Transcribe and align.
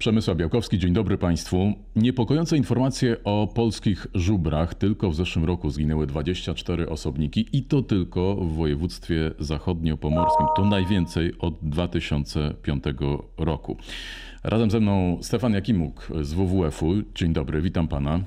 Przemysław 0.00 0.36
Białkowski, 0.36 0.78
dzień 0.78 0.92
dobry 0.92 1.18
Państwu. 1.18 1.72
Niepokojące 1.96 2.56
informacje 2.56 3.24
o 3.24 3.48
polskich 3.54 4.06
żubrach. 4.14 4.74
Tylko 4.74 5.10
w 5.10 5.14
zeszłym 5.14 5.44
roku 5.44 5.70
zginęły 5.70 6.06
24 6.06 6.88
osobniki 6.88 7.48
i 7.52 7.62
to 7.62 7.82
tylko 7.82 8.34
w 8.34 8.56
województwie 8.56 9.30
zachodniopomorskim. 9.38 10.46
To 10.56 10.64
najwięcej 10.64 11.38
od 11.38 11.58
2005 11.62 12.84
roku. 13.36 13.76
Razem 14.44 14.70
ze 14.70 14.80
mną 14.80 15.18
Stefan 15.22 15.52
Jakimuk 15.52 16.08
z 16.22 16.32
WWF-u. 16.32 16.94
Dzień 17.14 17.32
dobry, 17.32 17.62
witam 17.62 17.88
Pana. 17.88 18.20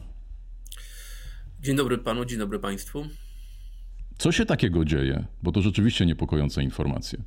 Dzień 1.59 1.75
dobry 1.75 1.97
Panu, 1.97 2.25
dzień 2.25 2.39
dobry 2.39 2.59
Państwu. 2.59 3.05
Co 4.17 4.31
się 4.31 4.45
takiego 4.45 4.85
dzieje? 4.85 5.25
Bo 5.43 5.51
to 5.51 5.61
rzeczywiście 5.61 6.05
niepokojące 6.05 6.63
informacje. 6.63 7.19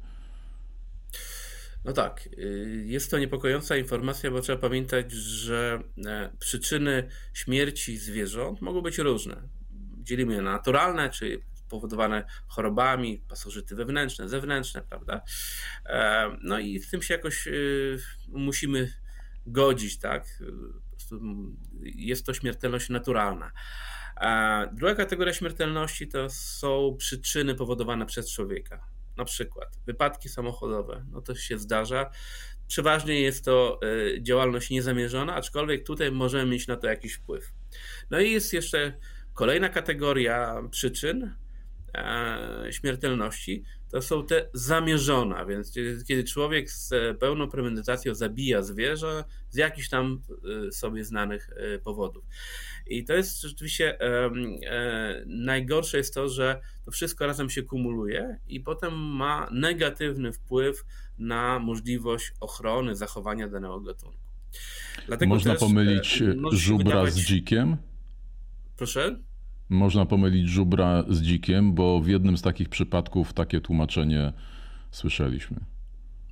No 1.87 1.93
tak, 1.93 2.29
y, 2.39 2.85
jest 2.87 3.11
to 3.11 3.19
niepokojąca 3.19 3.77
informacja, 3.77 4.31
bo 4.31 4.41
trzeba 4.41 4.59
pamiętać, 4.59 5.13
że 5.13 5.83
e, 6.07 6.31
przyczyny 6.39 7.09
śmierci 7.35 7.99
zwierząt 7.99 8.61
mogą 8.61 8.81
być 8.81 8.99
różne. 8.99 9.49
Dzielimy 10.03 10.35
je 10.35 10.43
na 10.43 10.53
naturalne, 10.53 11.11
czy 11.11 11.41
powodowane 11.69 12.25
chorobami, 12.49 13.23
pasożyty 13.29 13.77
wewnętrzne, 13.77 14.29
zewnętrzne, 14.29 14.83
prawda? 14.83 15.23
E, 15.87 16.31
no 16.43 16.59
i 16.59 16.79
z 16.79 16.91
tym 16.91 17.03
się 17.03 17.15
jakoś 17.15 17.47
y, 17.47 17.99
musimy 18.29 18.93
godzić, 19.47 19.99
tak? 19.99 20.43
Jest 21.83 22.27
to 22.27 22.35
śmiertelność 22.35 22.89
naturalna. 22.89 23.53
A 24.17 24.63
druga 24.73 24.95
kategoria 24.95 25.33
śmiertelności 25.33 26.09
to 26.09 26.31
są 26.31 26.97
przyczyny 26.99 27.55
powodowane 27.55 28.07
przez 28.07 28.33
człowieka 28.33 28.96
na 29.17 29.25
przykład 29.25 29.69
wypadki 29.87 30.29
samochodowe, 30.29 31.05
no 31.11 31.21
to 31.21 31.35
się 31.35 31.59
zdarza. 31.59 32.11
Przeważnie 32.69 33.21
jest 33.21 33.45
to 33.45 33.81
e, 33.83 34.23
działalność 34.23 34.71
niezamierzona, 34.71 35.35
aczkolwiek 35.35 35.87
tutaj 35.87 36.13
możemy 36.13 36.51
mieć 36.53 36.67
na 36.67 36.77
to 36.77 36.87
jakiś 36.87 37.15
wpływ. 37.15 37.53
No 38.11 38.21
i 38.21 38.33
jest 38.33 38.53
jeszcze 38.53 38.99
kolejna 39.35 39.69
kategoria 39.69 40.63
przyczyn 40.71 41.35
e, 41.95 42.69
śmiertelności, 42.71 43.65
to 43.91 44.03
są 44.03 44.27
te 44.27 44.49
zamierzone, 44.53 45.47
więc 45.47 45.75
kiedy 46.09 46.25
człowiek 46.25 46.71
z 46.71 47.19
pełną 47.19 47.49
premedytacją 47.49 48.15
zabija 48.15 48.63
zwierzę 48.63 49.25
z 49.51 49.57
jakichś 49.57 49.89
tam 49.89 50.23
e, 50.69 50.73
sobie 50.73 51.05
znanych 51.05 51.51
powodów. 51.85 52.25
I 52.87 53.05
to 53.05 53.15
jest 53.15 53.41
rzeczywiście 53.41 54.01
e, 54.01 54.31
najgorsze 55.27 55.99
jest 55.99 56.15
to, 56.15 56.29
że 56.29 56.61
to 56.85 56.91
wszystko 56.91 57.27
razem 57.27 57.51
się 57.51 57.63
kumuluje 57.63 58.39
i 58.49 58.61
potem 58.61 58.95
ma 58.95 59.49
negatywny 59.53 60.33
wpływ 60.33 60.85
na 61.19 61.59
możliwość 61.59 62.33
ochrony, 62.41 62.97
zachowania 62.97 63.49
danego 63.49 63.81
gatunku. 63.81 64.19
Dlatego 65.07 65.35
Można 65.35 65.55
pomylić 65.55 66.23
e, 66.23 66.35
żubra 66.53 66.85
wydawać... 66.85 67.13
z 67.13 67.17
dzikiem? 67.17 67.77
Proszę? 68.77 69.19
Można 69.69 70.07
pomylić 70.07 70.49
żubra 70.49 71.05
z 71.09 71.23
dzikiem, 71.23 71.75
bo 71.75 72.01
w 72.01 72.09
jednym 72.09 72.37
z 72.37 72.43
takich 72.43 72.69
przypadków 72.69 73.33
takie 73.33 73.61
tłumaczenie 73.61 74.33
słyszeliśmy 74.91 75.61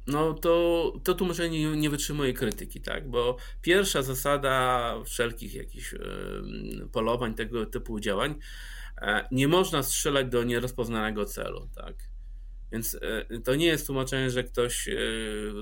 no 0.07 0.35
to, 0.35 0.93
to 1.05 1.15
tłumaczenie 1.15 1.71
nie, 1.71 1.77
nie 1.77 1.91
wytrzymuje 1.91 2.33
krytyki, 2.33 2.81
tak? 2.81 3.11
Bo 3.11 3.37
pierwsza 3.63 4.03
zasada 4.03 4.95
wszelkich 5.05 5.55
jakichś 5.55 5.95
polowań, 6.93 7.35
tego 7.35 7.67
typu 7.67 8.01
działań, 8.01 8.35
e, 9.03 9.29
nie 9.31 9.48
można 9.48 9.83
strzelać 9.83 10.29
do 10.29 10.45
nierozpoznanego 10.45 11.25
celu, 11.25 11.69
tak? 11.75 12.14
Więc 12.75 12.97
e, 13.30 13.41
to 13.41 13.55
nie 13.55 13.67
jest 13.67 13.86
tłumaczenie, 13.86 14.30
że 14.30 14.44
ktoś 14.44 14.89
e, 14.89 14.94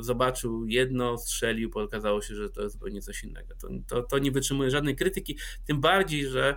zobaczył 0.00 0.66
jedno, 0.66 1.18
strzelił, 1.18 1.70
pokazało 1.70 2.22
się, 2.22 2.34
że 2.34 2.50
to 2.50 2.62
jest 2.62 2.74
zupełnie 2.74 3.02
coś 3.02 3.24
innego. 3.24 3.54
To, 3.54 3.68
to, 3.88 4.02
to 4.02 4.18
nie 4.18 4.30
wytrzymuje 4.30 4.70
żadnej 4.70 4.96
krytyki, 4.96 5.38
tym 5.66 5.80
bardziej, 5.80 6.26
że 6.26 6.56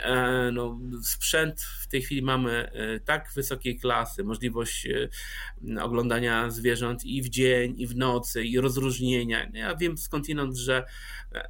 e, 0.00 0.50
no, 0.52 0.80
sprzęt 1.02 1.60
w 1.60 1.88
tej 1.88 2.02
chwili 2.02 2.22
mamy 2.22 2.70
tak 3.04 3.30
wysokiej 3.34 3.78
klasy, 3.78 4.24
możliwość 4.24 4.88
oglądania 5.80 6.50
zwierząt 6.50 7.04
i 7.04 7.22
w 7.22 7.28
dzień, 7.28 7.74
i 7.80 7.86
w 7.86 7.96
nocy, 7.96 8.44
i 8.44 8.60
rozróżnienia. 8.60 9.50
Ja 9.52 9.76
wiem 9.76 9.98
skądinąd, 9.98 10.56
że, 10.56 10.84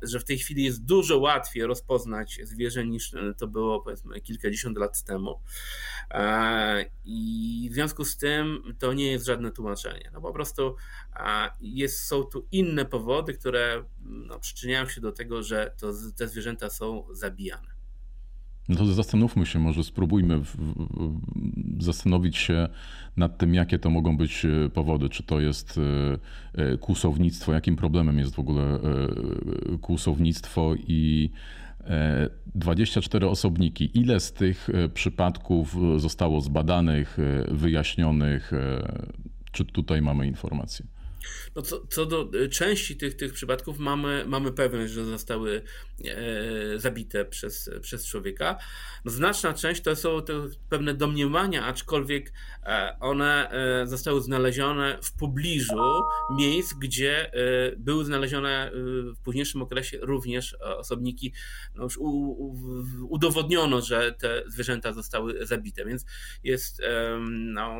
że 0.02 0.20
w 0.20 0.24
tej 0.24 0.38
chwili 0.38 0.64
jest 0.64 0.84
dużo 0.84 1.18
łatwiej 1.18 1.66
rozpoznać 1.66 2.40
zwierzę 2.42 2.86
niż 2.86 3.12
to 3.38 3.46
było 3.46 3.80
powiedzmy 3.80 4.20
kilkadziesiąt 4.20 4.78
lat 4.78 5.02
temu. 5.02 5.40
I 7.04 7.68
w 7.70 7.74
związku 7.74 8.04
z 8.04 8.16
tym 8.16 8.35
tym 8.36 8.74
to 8.78 8.92
nie 8.92 9.06
jest 9.10 9.26
żadne 9.26 9.50
tłumaczenie. 9.50 10.10
No 10.12 10.20
po 10.20 10.32
prostu 10.32 10.76
jest, 11.60 12.04
są 12.04 12.22
tu 12.22 12.46
inne 12.52 12.84
powody, 12.84 13.34
które 13.34 13.84
no, 14.00 14.38
przyczyniają 14.38 14.88
się 14.88 15.00
do 15.00 15.12
tego, 15.12 15.42
że 15.42 15.74
to, 15.80 15.92
te 16.16 16.28
zwierzęta 16.28 16.70
są 16.70 17.06
zabijane. 17.10 17.76
No 18.68 18.76
to 18.76 18.86
zastanówmy 18.86 19.46
się, 19.46 19.58
może 19.58 19.84
spróbujmy 19.84 20.38
w, 20.38 20.56
w, 20.56 21.20
zastanowić 21.84 22.36
się 22.36 22.68
nad 23.16 23.38
tym, 23.38 23.54
jakie 23.54 23.78
to 23.78 23.90
mogą 23.90 24.16
być 24.16 24.44
e, 24.44 24.68
powody. 24.70 25.08
Czy 25.08 25.22
to 25.22 25.40
jest 25.40 25.78
e, 25.78 26.62
e, 26.62 26.78
kłusownictwo, 26.78 27.52
jakim 27.52 27.76
problemem 27.76 28.18
jest 28.18 28.34
w 28.34 28.38
ogóle 28.38 28.78
kłusownictwo 29.80 30.74
i 30.74 31.30
24 32.54 33.28
osobniki. 33.28 33.90
Ile 33.94 34.20
z 34.20 34.32
tych 34.32 34.70
e, 34.70 34.88
przypadków 34.88 35.76
zostało 35.96 36.40
zbadanych, 36.40 37.18
e, 37.18 37.54
wyjaśnionych? 37.54 38.52
E, 38.52 38.92
czy 39.52 39.64
tutaj 39.64 40.02
mamy 40.02 40.26
informacje? 40.26 40.86
No 41.56 41.62
co, 41.62 41.86
co 41.86 42.06
do 42.06 42.30
y, 42.34 42.48
części 42.48 42.96
tych, 42.96 43.16
tych 43.16 43.32
przypadków 43.32 43.78
mamy, 43.78 44.24
mamy 44.26 44.52
pewność, 44.52 44.92
że 44.92 45.04
zostały 45.04 45.62
e, 46.04 46.78
zabite 46.78 47.24
przez, 47.24 47.70
przez 47.80 48.06
człowieka. 48.06 48.58
No 49.04 49.10
znaczna 49.10 49.54
część 49.54 49.82
to 49.82 49.96
są 49.96 50.22
te 50.22 50.32
pewne 50.68 50.94
domniemania, 50.94 51.64
aczkolwiek 51.64 52.32
e, 52.62 52.96
one 53.00 53.50
e, 53.50 53.86
zostały 53.86 54.20
znalezione 54.20 54.98
w 55.02 55.12
pobliżu 55.12 56.02
miejsc, 56.36 56.74
gdzie 56.74 57.32
e, 57.32 57.76
były 57.76 58.04
znalezione 58.04 58.66
e, 58.66 58.72
w 59.12 59.18
późniejszym 59.24 59.62
okresie 59.62 59.98
również 60.02 60.56
osobniki. 60.60 61.32
No 61.74 61.84
już 61.84 61.98
u, 61.98 62.08
u, 62.08 62.56
udowodniono, 63.08 63.80
że 63.80 64.12
te 64.12 64.42
zwierzęta 64.46 64.92
zostały 64.92 65.46
zabite, 65.46 65.84
więc 65.84 66.04
jest, 66.44 66.82
no, 67.30 67.76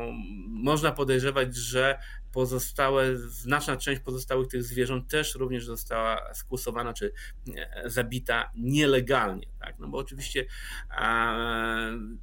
można 0.47 0.91
podejrzewać, 0.91 1.55
że 1.55 1.99
pozostałe, 2.37 3.17
znaczna 3.17 3.77
część 3.77 4.01
pozostałych 4.01 4.47
tych 4.47 4.63
zwierząt 4.63 5.07
też 5.07 5.35
również 5.35 5.65
została 5.65 6.33
skłusowana 6.33 6.93
czy 6.93 7.13
e, 7.55 7.89
zabita 7.89 8.51
nielegalnie, 8.55 9.47
tak? 9.59 9.79
No 9.79 9.87
bo 9.87 9.97
oczywiście 9.97 10.45
a, 10.89 11.37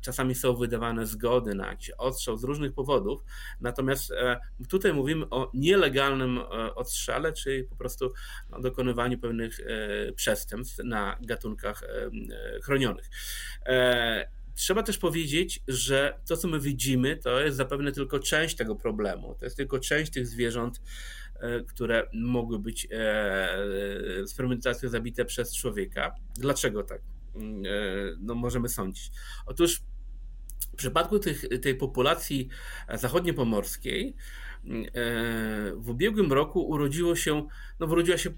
czasami 0.00 0.34
są 0.34 0.56
wydawane 0.56 1.06
zgody 1.06 1.54
na 1.54 1.66
jakiś 1.66 1.90
odstrzał 1.90 2.36
z 2.36 2.44
różnych 2.44 2.72
powodów, 2.72 3.24
natomiast 3.60 4.10
e, 4.10 4.40
tutaj 4.68 4.92
mówimy 4.92 5.30
o 5.30 5.50
nielegalnym 5.54 6.38
e, 6.38 6.74
odstrzale, 6.74 7.32
czyli 7.32 7.64
po 7.64 7.76
prostu 7.76 8.12
no, 8.50 8.60
dokonywaniu 8.60 9.18
pewnych 9.18 9.60
e, 9.60 10.12
przestępstw 10.12 10.78
na 10.84 11.18
gatunkach 11.20 11.82
e, 11.82 11.86
e, 11.86 12.60
chronionych. 12.60 13.10
Trzeba 14.54 14.82
też 14.82 14.98
powiedzieć, 14.98 15.60
że 15.68 16.18
to, 16.26 16.36
co 16.36 16.48
my 16.48 16.60
widzimy, 16.60 17.16
to 17.16 17.40
jest 17.40 17.56
zapewne 17.56 17.92
tylko 17.92 18.18
część 18.18 18.56
tego 18.56 18.76
problemu. 18.76 19.34
To 19.38 19.44
jest 19.44 19.56
tylko 19.56 19.78
część 19.78 20.12
tych 20.12 20.26
zwierząt, 20.26 20.80
e, 21.40 21.60
które 21.60 22.08
mogły 22.12 22.58
być 22.58 22.86
e, 22.86 22.88
e, 22.90 24.26
z 24.26 24.34
fermentacją 24.36 24.88
zabite 24.88 25.24
przez 25.24 25.56
człowieka. 25.56 26.14
Dlaczego 26.36 26.82
tak? 26.82 27.00
Mm, 27.34 27.62
no, 28.20 28.34
możemy 28.34 28.68
sądzić. 28.68 29.10
Otóż 29.46 29.82
w 30.72 30.76
przypadku 30.76 31.18
tych, 31.18 31.44
tej 31.62 31.74
populacji 31.74 32.48
zachodniopomorskiej 32.94 34.14
w 35.76 35.88
ubiegłym 35.88 36.32
roku 36.32 36.68
urodziło 36.68 37.16
się, 37.16 37.46
no 37.80 37.86
urodziła 37.86 38.18
się, 38.18 38.30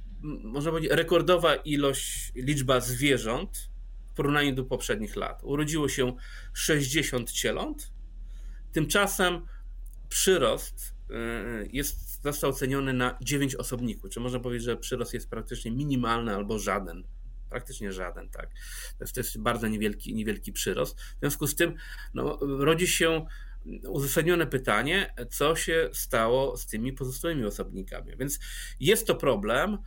można 0.44 0.70
powiedzieć, 0.70 0.92
rekordowa 0.92 1.54
ilość, 1.54 2.32
liczba 2.34 2.80
zwierząt, 2.80 3.70
porównaniu 4.16 4.54
do 4.54 4.64
poprzednich 4.64 5.16
lat. 5.16 5.44
Urodziło 5.44 5.88
się 5.88 6.16
60 6.52 7.30
cieląt, 7.32 7.92
tymczasem 8.72 9.46
przyrost 10.08 10.94
y, 11.10 11.14
jest, 11.72 12.22
został 12.22 12.50
oceniony 12.50 12.92
na 12.92 13.18
9 13.20 13.54
osobników, 13.54 14.10
czy 14.10 14.20
można 14.20 14.40
powiedzieć, 14.40 14.64
że 14.64 14.76
przyrost 14.76 15.14
jest 15.14 15.30
praktycznie 15.30 15.70
minimalny 15.70 16.34
albo 16.34 16.58
żaden. 16.58 17.04
Praktycznie 17.50 17.92
żaden, 17.92 18.28
tak. 18.30 18.50
To 18.98 19.04
jest, 19.04 19.14
to 19.14 19.20
jest 19.20 19.38
bardzo 19.38 19.68
niewielki, 19.68 20.14
niewielki 20.14 20.52
przyrost. 20.52 21.00
W 21.00 21.19
związku 21.20 21.46
z 21.46 21.54
tym 21.54 21.74
no, 22.14 22.38
rodzi 22.40 22.86
się 22.86 23.26
uzasadnione 23.88 24.46
pytanie, 24.46 25.14
co 25.30 25.56
się 25.56 25.90
stało 25.92 26.56
z 26.56 26.66
tymi 26.66 26.92
pozostałymi 26.92 27.44
osobnikami. 27.44 28.16
Więc 28.16 28.38
jest 28.80 29.06
to 29.06 29.14
problem, 29.14 29.78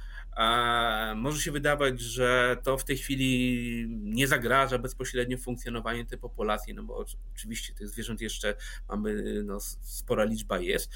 Może 1.15 1.41
się 1.41 1.51
wydawać, 1.51 2.01
że 2.01 2.57
to 2.63 2.77
w 2.77 2.85
tej 2.85 2.97
chwili 2.97 3.85
nie 3.89 4.27
zagraża 4.27 4.77
bezpośrednio 4.77 5.37
funkcjonowaniu 5.37 6.05
tej 6.05 6.17
populacji, 6.17 6.73
no 6.73 6.83
bo 6.83 7.05
oczywiście 7.33 7.73
tych 7.73 7.87
zwierząt 7.87 8.21
jeszcze 8.21 8.55
mamy, 8.89 9.43
no, 9.43 9.59
spora 9.81 10.23
liczba 10.23 10.59
jest. 10.59 10.91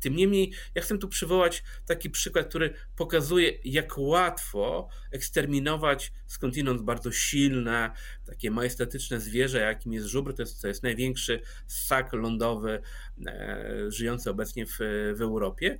Tym 0.00 0.16
niemniej, 0.16 0.52
ja 0.74 0.82
chcę 0.82 0.98
tu 0.98 1.08
przywołać 1.08 1.62
taki 1.86 2.10
przykład, 2.10 2.48
który 2.48 2.74
pokazuje, 2.96 3.58
jak 3.64 3.98
łatwo 3.98 4.88
eksterminować 5.12 6.12
skądinąd 6.26 6.82
bardzo 6.82 7.12
silne, 7.12 7.90
takie 8.26 8.50
majestatyczne 8.50 9.20
zwierzę, 9.20 9.58
jakim 9.60 9.92
jest 9.92 10.06
żubr. 10.06 10.34
To 10.34 10.42
jest, 10.42 10.62
to 10.62 10.68
jest 10.68 10.82
największy 10.82 11.40
ssak 11.66 12.12
lądowy 12.12 12.82
e, 13.26 13.66
żyjący 13.88 14.30
obecnie 14.30 14.66
w, 14.66 14.76
w 15.16 15.20
Europie. 15.20 15.78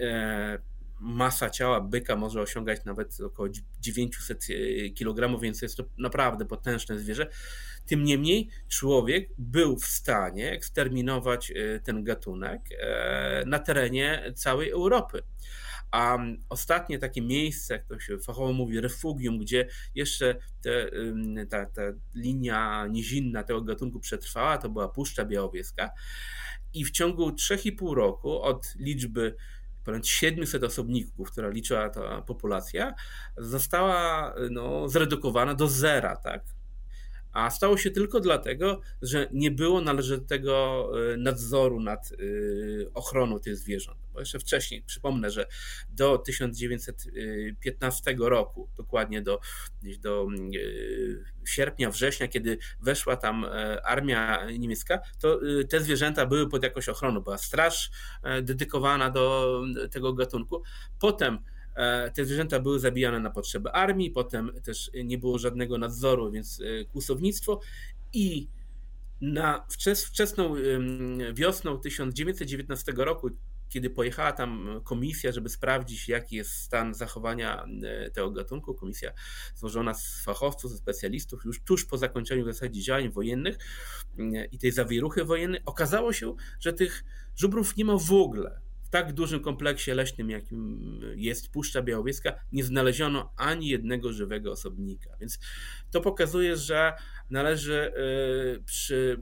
E, 0.00 0.58
masa 1.04 1.50
ciała 1.50 1.80
byka 1.80 2.16
może 2.16 2.40
osiągać 2.40 2.84
nawet 2.84 3.20
około 3.20 3.48
900 3.80 4.46
e, 4.50 4.90
kg, 4.90 5.40
więc 5.40 5.62
jest 5.62 5.76
to 5.76 5.84
naprawdę 5.98 6.44
potężne 6.44 6.98
zwierzę. 6.98 7.26
Tym 7.86 8.04
niemniej 8.04 8.48
człowiek 8.68 9.28
był 9.38 9.76
w 9.76 9.86
stanie 9.86 10.50
eksterminować 10.52 11.50
e, 11.50 11.80
ten 11.80 12.04
gatunek 12.04 12.60
e, 12.80 13.44
na 13.46 13.58
terenie 13.58 14.32
całej 14.34 14.70
Europy. 14.70 15.22
A 15.90 16.18
ostatnie 16.48 16.98
takie 16.98 17.22
miejsce, 17.22 17.74
jak 17.74 17.86
to 17.86 18.00
się 18.00 18.18
fachowo 18.18 18.52
mówi, 18.52 18.80
refugium, 18.80 19.38
gdzie 19.38 19.68
jeszcze 19.94 20.36
te, 20.62 20.90
ta, 21.50 21.66
ta 21.66 21.82
linia 22.14 22.86
nizinna 22.86 23.42
tego 23.42 23.62
gatunku 23.62 24.00
przetrwała, 24.00 24.58
to 24.58 24.68
była 24.68 24.88
Puszcza 24.88 25.24
Białowieska. 25.24 25.90
I 26.74 26.84
w 26.84 26.90
ciągu 26.90 27.30
3,5 27.30 27.94
roku 27.94 28.42
od 28.42 28.74
liczby 28.78 29.34
ponad 29.84 30.06
700 30.06 30.64
osobników, 30.64 31.30
która 31.30 31.48
liczyła 31.48 31.88
ta 31.90 32.22
populacja, 32.22 32.94
została 33.36 34.34
no, 34.50 34.88
zredukowana 34.88 35.54
do 35.54 35.68
zera, 35.68 36.16
tak? 36.16 36.53
A 37.34 37.50
stało 37.50 37.76
się 37.76 37.90
tylko 37.90 38.20
dlatego, 38.20 38.80
że 39.02 39.28
nie 39.32 39.50
było 39.50 39.80
należytego 39.80 40.88
e, 41.12 41.16
nadzoru 41.16 41.80
nad 41.80 42.12
e, 42.12 42.16
ochroną 42.94 43.40
tych 43.40 43.56
zwierząt. 43.56 43.98
Bo 44.12 44.20
jeszcze 44.20 44.38
wcześniej, 44.38 44.82
przypomnę, 44.82 45.30
że 45.30 45.46
do 45.88 46.18
1915 46.18 48.16
roku, 48.18 48.68
dokładnie 48.76 49.22
do, 49.22 49.40
do 50.00 50.26
e, 50.32 51.48
sierpnia, 51.48 51.90
września, 51.90 52.28
kiedy 52.28 52.58
weszła 52.80 53.16
tam 53.16 53.46
armia 53.84 54.46
niemiecka, 54.58 55.00
to 55.20 55.40
te 55.68 55.80
zwierzęta 55.80 56.26
były 56.26 56.48
pod 56.48 56.62
jakąś 56.62 56.88
ochroną. 56.88 57.20
Była 57.20 57.38
straż 57.38 57.90
dedykowana 58.42 59.10
do 59.10 59.60
tego 59.90 60.12
gatunku. 60.12 60.62
Potem 61.00 61.38
te 62.14 62.24
zwierzęta 62.24 62.60
były 62.60 62.80
zabijane 62.80 63.20
na 63.20 63.30
potrzeby 63.30 63.70
armii, 63.70 64.10
potem 64.10 64.50
też 64.62 64.90
nie 65.04 65.18
było 65.18 65.38
żadnego 65.38 65.78
nadzoru, 65.78 66.30
więc 66.30 66.60
e, 66.60 66.84
kłusownictwo. 66.84 67.60
I 68.12 68.48
na 69.20 69.66
wczesną 70.10 70.54
wiosną 71.34 71.80
1919 71.80 72.92
roku, 72.96 73.30
kiedy 73.68 73.90
pojechała 73.90 74.32
tam 74.32 74.80
komisja, 74.84 75.32
żeby 75.32 75.48
sprawdzić, 75.48 76.08
jaki 76.08 76.36
jest 76.36 76.52
stan 76.52 76.94
zachowania 76.94 77.66
e, 77.82 78.10
tego 78.10 78.30
gatunku, 78.30 78.74
komisja 78.74 79.12
złożona 79.54 79.94
z 79.94 80.22
fachowców, 80.24 80.70
ze 80.70 80.76
specjalistów, 80.76 81.44
już 81.44 81.60
tuż 81.60 81.84
po 81.84 81.98
zakończeniu 81.98 82.44
w 82.44 82.46
zasadzie 82.46 82.82
działań 82.82 83.10
wojennych 83.10 83.58
i 84.52 84.58
tej 84.58 84.72
zawieruchy 84.72 85.24
wojennej, 85.24 85.60
okazało 85.66 86.12
się, 86.12 86.34
że 86.60 86.72
tych 86.72 87.04
żubrów 87.36 87.76
nie 87.76 87.84
ma 87.84 87.96
w 87.96 88.12
ogóle 88.12 88.63
tak 88.94 89.12
dużym 89.12 89.40
kompleksie 89.40 89.90
leśnym, 89.90 90.30
jakim 90.30 91.00
jest 91.16 91.48
Puszcza 91.48 91.82
Białowieska, 91.82 92.32
nie 92.52 92.64
znaleziono 92.64 93.32
ani 93.36 93.68
jednego 93.68 94.12
żywego 94.12 94.52
osobnika. 94.52 95.16
Więc 95.20 95.38
to 95.90 96.00
pokazuje, 96.00 96.56
że 96.56 96.92
należy 97.30 97.92
y, 98.56 98.62
przy 98.64 99.20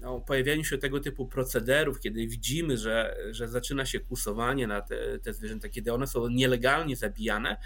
no, 0.00 0.20
pojawianiu 0.20 0.64
się 0.64 0.78
tego 0.78 1.00
typu 1.00 1.26
procederów, 1.26 2.00
kiedy 2.00 2.26
widzimy, 2.26 2.76
że, 2.76 3.16
że 3.30 3.48
zaczyna 3.48 3.86
się 3.86 4.00
kusowanie 4.00 4.66
na 4.66 4.80
te, 4.80 5.18
te 5.18 5.32
zwierzęta, 5.32 5.68
kiedy 5.68 5.92
one 5.92 6.06
są 6.06 6.28
nielegalnie 6.28 6.96
zabijane, 6.96 7.56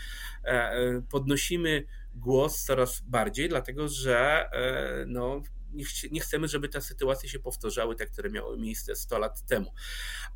e, 0.44 0.48
e, 0.48 1.02
podnosimy 1.10 1.84
głos 2.14 2.64
coraz 2.64 3.00
bardziej, 3.00 3.48
dlatego 3.48 3.88
że 3.88 4.50
e, 4.52 5.04
no, 5.06 5.42
nie, 5.72 5.84
nie 6.10 6.20
chcemy, 6.20 6.48
żeby 6.48 6.68
te 6.68 6.80
sytuacje 6.80 7.28
się 7.28 7.38
powtarzały, 7.38 7.96
te, 7.96 8.06
które 8.06 8.30
miały 8.30 8.58
miejsce 8.58 8.96
100 8.96 9.18
lat 9.18 9.46
temu. 9.46 9.72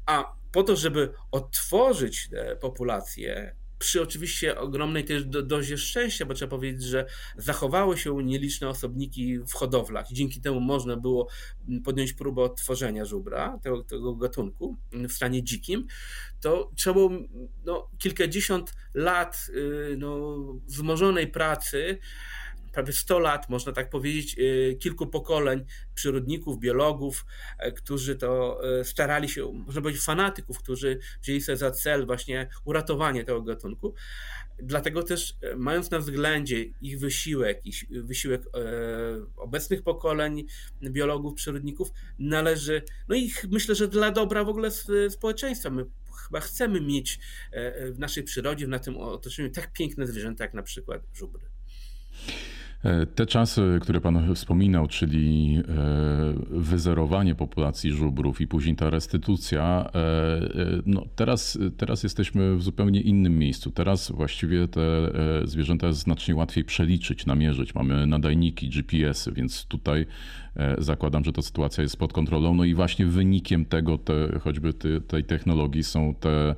A 0.07 0.37
po 0.53 0.63
to, 0.63 0.77
żeby 0.77 1.13
otworzyć 1.31 2.29
te 2.29 2.57
populacje, 2.57 3.57
przy 3.79 4.03
oczywiście 4.03 4.59
ogromnej 4.59 5.05
też 5.05 5.25
do, 5.25 5.43
dozie 5.43 5.79
szczęścia, 5.79 6.27
bo 6.27 6.35
trzeba 6.35 6.51
powiedzieć, 6.51 6.83
że 6.83 7.07
zachowały 7.37 7.99
się 7.99 8.25
nieliczne 8.25 8.69
osobniki 8.69 9.39
w 9.39 9.53
hodowlach 9.53 10.07
dzięki 10.13 10.41
temu 10.41 10.61
można 10.61 10.97
było 10.97 11.29
podjąć 11.85 12.13
próbę 12.13 12.43
odtworzenia 12.43 13.05
żubra, 13.05 13.59
tego, 13.63 13.85
tego 13.85 14.15
gatunku 14.15 14.77
w 14.93 15.13
stanie 15.13 15.43
dzikim, 15.43 15.87
to 16.41 16.71
trzeba 16.77 16.95
było 16.95 17.11
no, 17.65 17.91
kilkadziesiąt 17.99 18.75
lat 18.95 19.47
y, 19.49 19.97
no, 19.99 20.37
wzmożonej 20.67 21.29
pracy, 21.29 21.99
prawie 22.77 22.93
100 22.93 23.19
lat, 23.19 23.49
można 23.49 23.73
tak 23.73 23.91
powiedzieć, 23.91 24.39
y, 24.39 24.77
kilku 24.81 25.07
pokoleń 25.07 25.65
przyrodników, 25.95 26.59
biologów, 26.59 27.27
e, 27.59 27.73
którzy 27.73 28.17
to 28.17 28.61
e, 28.81 28.85
starali 28.85 29.29
się, 29.29 29.53
można 29.53 29.81
powiedzieć 29.83 30.03
fanatyków, 30.03 30.59
którzy 30.59 30.99
wzięli 31.23 31.41
sobie 31.41 31.57
za 31.57 31.71
cel 31.71 32.07
właśnie 32.07 32.49
uratowanie 32.65 33.25
tego 33.25 33.43
gatunku. 33.43 33.95
Dlatego 34.59 35.03
też 35.03 35.35
e, 35.41 35.57
mając 35.57 35.91
na 35.91 35.99
względzie 35.99 36.65
ich 36.83 37.01
wysiłek, 37.01 37.67
ich 37.67 37.85
wysiłek 37.91 38.43
obecnych 39.37 39.83
pokoleń 39.83 40.47
biologów, 40.83 41.35
przyrodników, 41.35 41.89
należy, 42.19 42.83
no 43.09 43.17
i 43.17 43.33
myślę, 43.51 43.75
że 43.75 43.89
dla 43.89 44.11
dobra 44.11 44.45
w 44.45 44.49
ogóle 44.49 44.71
społeczeństwa, 45.11 45.71
my 45.71 45.85
chyba 46.27 46.41
chcemy 46.41 46.81
mieć 46.81 47.19
w 47.93 47.99
naszej 47.99 48.23
przyrodzie, 48.23 48.67
w 48.67 48.81
tym 48.81 48.97
otoczeniu 48.97 49.51
tak 49.51 49.73
piękne 49.73 50.07
zwierzęta 50.07 50.45
jak 50.45 50.55
na 50.55 50.63
przykład 50.63 51.03
żubry. 51.15 51.43
E, 52.87 53.07
te 53.07 53.27
czasy, 53.27 53.79
które 53.83 54.01
Pan 54.01 54.35
wspominał, 54.35 54.87
czyli 54.87 55.59
e, 55.59 55.63
wyzerowanie 56.51 57.35
populacji 57.35 57.93
żubrów 57.93 58.41
i 58.41 58.47
później 58.47 58.77
ta 58.77 58.91
restytucja, 58.91 59.91
e, 59.95 60.41
no 60.87 61.05
teraz, 61.17 61.59
teraz 61.77 62.03
jesteśmy 62.03 62.57
w 62.57 62.63
zupełnie 62.63 63.01
innym 63.01 63.39
miejscu. 63.39 63.71
Teraz 63.71 64.11
właściwie 64.11 64.69
te 64.69 64.83
zwierzęta 65.45 65.87
jest 65.87 66.01
znacznie 66.01 66.35
łatwiej 66.35 66.65
przeliczyć, 66.65 67.27
namierzyć. 67.27 67.75
Mamy 67.75 68.07
nadajniki, 68.07 68.69
GPS-y, 68.69 69.33
więc 69.33 69.67
tutaj 69.67 70.07
zakładam, 70.79 71.25
że 71.25 71.33
ta 71.33 71.43
sytuacja 71.43 71.83
jest 71.83 71.97
pod 71.97 72.13
kontrolą. 72.13 72.55
No 72.55 72.65
i 72.65 72.75
właśnie 72.75 73.07
wynikiem 73.07 73.65
tego, 73.65 73.99
te, 73.99 74.39
choćby 74.41 74.73
tej 75.09 75.25
technologii 75.25 75.85
są 75.85 76.15
te 76.15 76.55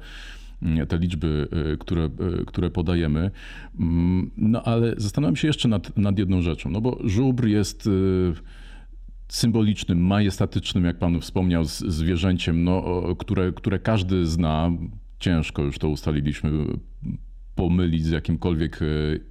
te 0.88 0.98
liczby, 0.98 1.48
y, 1.72 1.78
które, 1.78 2.04
y, 2.40 2.44
które 2.46 2.70
podajemy. 2.70 3.30
Mm, 3.80 4.30
no 4.36 4.62
ale 4.62 4.94
zastanawiam 4.96 5.36
się 5.36 5.48
jeszcze 5.48 5.68
nad, 5.68 5.96
nad 5.96 6.18
jedną 6.18 6.42
rzeczą, 6.42 6.70
no 6.70 6.80
bo 6.80 6.98
żubr 7.04 7.46
jest 7.46 7.86
y, 7.86 8.32
symbolicznym, 9.28 10.06
majestatycznym, 10.06 10.84
jak 10.84 10.98
pan 10.98 11.20
wspomniał, 11.20 11.64
zwierzęciem, 11.64 12.64
no, 12.64 13.02
które, 13.18 13.52
które 13.52 13.78
każdy 13.78 14.26
zna. 14.26 14.70
Ciężko 15.18 15.62
już 15.62 15.78
to 15.78 15.88
ustaliliśmy 15.88 16.50
pomylić 17.58 18.04
z 18.04 18.10
jakimkolwiek 18.10 18.80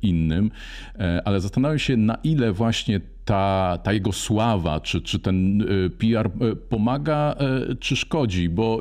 innym, 0.01 0.51
e, 0.99 1.21
ale 1.25 1.41
zastanawiam 1.41 1.79
się, 1.79 1.97
na 1.97 2.17
ile 2.23 2.51
właśnie 2.51 3.01
ta, 3.25 3.77
ta 3.83 3.93
jego 3.93 4.11
sława, 4.11 4.79
czy, 4.79 5.01
czy 5.01 5.19
ten 5.19 5.61
y, 5.61 5.89
PR 5.89 6.31
pomaga, 6.69 7.35
czy 7.79 7.95
szkodzi? 7.95 8.49
Bo 8.49 8.79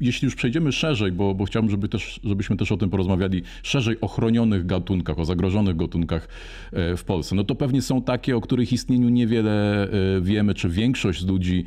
jeśli 0.00 0.26
już 0.26 0.34
przejdziemy 0.34 0.72
szerzej, 0.72 1.12
bo, 1.12 1.34
bo 1.34 1.44
chciałbym, 1.44 1.70
żeby 1.70 1.88
też, 1.88 2.20
żebyśmy 2.24 2.56
też 2.56 2.72
o 2.72 2.76
tym 2.76 2.90
porozmawiali, 2.90 3.42
szerzej 3.62 4.00
o 4.00 4.08
chronionych 4.08 4.66
gatunkach, 4.66 5.18
o 5.18 5.24
zagrożonych 5.24 5.76
gatunkach 5.76 6.28
w 6.72 7.02
Polsce, 7.06 7.34
no 7.34 7.44
to 7.44 7.54
pewnie 7.54 7.82
są 7.82 8.02
takie, 8.02 8.36
o 8.36 8.40
których 8.40 8.72
istnieniu 8.72 9.08
niewiele 9.08 9.88
wiemy, 10.20 10.54
czy 10.54 10.68
większość 10.68 11.26
ludzi 11.26 11.64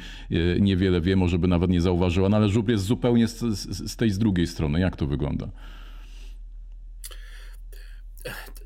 niewiele 0.59 1.01
wie, 1.01 1.15
może 1.15 1.39
by 1.39 1.47
nawet 1.47 1.69
nie 1.69 1.81
zauważyła, 1.81 2.29
no 2.29 2.37
ale 2.37 2.49
żubr 2.49 2.71
jest 2.71 2.85
zupełnie 2.85 3.27
z, 3.27 3.39
z, 3.39 3.91
z 3.91 3.95
tej 3.95 4.09
z 4.09 4.17
drugiej 4.17 4.47
strony. 4.47 4.79
Jak 4.79 4.95
to 4.95 5.07
wygląda? 5.07 5.47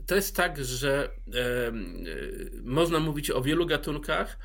To 0.05 0.15
jest 0.15 0.35
tak, 0.35 0.65
że 0.65 1.09
e, 1.33 1.71
można 2.63 2.99
mówić 2.99 3.31
o 3.31 3.41
wielu 3.41 3.65
gatunkach, 3.65 4.37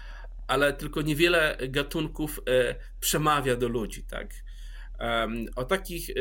ale 0.47 0.73
tylko 0.73 1.02
niewiele 1.02 1.59
gatunków 1.69 2.40
e, 2.49 2.75
przemawia 3.00 3.57
do 3.57 3.69
ludzi, 3.69 4.05
tak? 4.05 4.35
O 5.57 5.64
takich 5.64 6.11
e, 6.11 6.14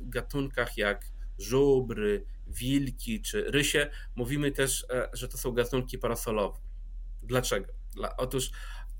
gatunkach 0.00 0.78
jak 0.78 1.04
żubry, 1.38 2.24
wilki 2.46 3.22
czy 3.22 3.50
rysie 3.50 3.90
mówimy 4.16 4.52
też, 4.52 4.86
że 5.12 5.28
to 5.28 5.38
są 5.38 5.52
gatunki 5.52 5.98
parasolowe. 5.98 6.58
Dlaczego? 7.22 7.72
Dla, 7.94 8.16
otóż 8.16 8.50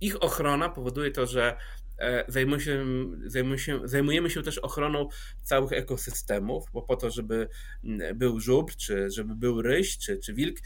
ich 0.00 0.22
ochrona 0.22 0.68
powoduje 0.68 1.10
to, 1.10 1.26
że 1.26 1.56
zajmujemy 2.28 2.62
się, 2.62 2.84
zajmujemy, 3.26 3.58
się, 3.58 3.80
zajmujemy 3.84 4.30
się 4.30 4.42
też 4.42 4.58
ochroną 4.58 5.08
całych 5.42 5.72
ekosystemów, 5.72 6.64
bo 6.72 6.82
po 6.82 6.96
to, 6.96 7.10
żeby 7.10 7.48
mm, 7.84 8.18
był 8.18 8.40
żubr, 8.40 8.76
czy 8.76 9.10
żeby 9.10 9.34
był 9.34 9.62
ryś, 9.62 9.98
czy, 9.98 10.18
czy 10.18 10.34
wilk, 10.34 10.56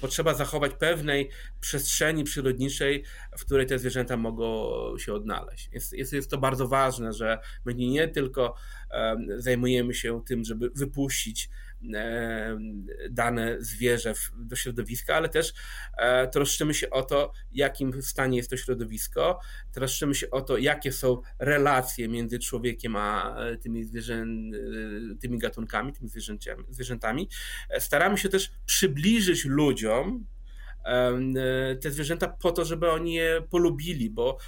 potrzeba 0.00 0.34
zachować 0.34 0.72
pewnej 0.74 1.30
przestrzeni 1.60 2.24
przyrodniczej, 2.24 3.04
w 3.38 3.44
której 3.44 3.66
te 3.66 3.78
zwierzęta 3.78 4.16
mogą 4.16 4.68
się 4.98 5.14
odnaleźć. 5.14 5.68
Jest, 5.72 5.92
jest, 5.92 6.12
jest 6.12 6.30
to 6.30 6.38
bardzo 6.38 6.68
ważne, 6.68 7.12
że 7.12 7.38
my 7.64 7.74
nie 7.74 8.08
tylko 8.08 8.54
zajmujemy 9.36 9.94
się 9.94 10.22
tym, 10.26 10.44
żeby 10.44 10.70
wypuścić 10.74 11.50
dane 13.10 13.56
zwierzę 13.60 14.14
do 14.36 14.56
środowiska, 14.56 15.14
ale 15.14 15.28
też 15.28 15.52
e, 15.98 16.28
troszczymy 16.28 16.74
się 16.74 16.90
o 16.90 17.02
to, 17.02 17.32
jakim 17.52 18.02
stanie 18.02 18.36
jest 18.36 18.50
to 18.50 18.56
środowisko, 18.56 19.40
troszczymy 19.72 20.14
się 20.14 20.30
o 20.30 20.40
to, 20.40 20.58
jakie 20.58 20.92
są 20.92 21.20
relacje 21.38 22.08
między 22.08 22.38
człowiekiem 22.38 22.96
a 22.96 23.36
e, 23.36 23.56
tymi, 23.56 23.84
zwierzę, 23.84 24.14
e, 24.14 25.16
tymi 25.20 25.38
gatunkami, 25.38 25.92
tymi 25.92 26.10
zwierzętami. 26.68 27.28
Staramy 27.78 28.18
się 28.18 28.28
też 28.28 28.50
przybliżyć 28.66 29.44
ludziom, 29.44 30.26
te 31.80 31.90
zwierzęta 31.90 32.28
po 32.28 32.52
to, 32.52 32.64
żeby 32.64 32.90
oni 32.90 33.14
je 33.14 33.42
polubili, 33.50 34.10
bo 34.10 34.38